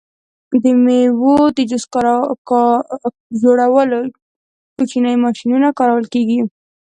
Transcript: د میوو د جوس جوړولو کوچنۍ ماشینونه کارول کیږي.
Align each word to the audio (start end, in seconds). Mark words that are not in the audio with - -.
د 0.63 0.65
میوو 0.83 1.35
د 1.57 1.57
جوس 1.69 1.85
جوړولو 3.41 3.97
کوچنۍ 4.75 5.15
ماشینونه 5.23 5.67
کارول 5.79 6.05
کیږي. 6.13 6.39